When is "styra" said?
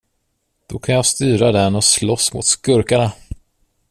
1.05-1.51